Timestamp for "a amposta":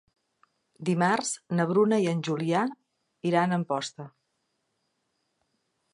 3.53-4.11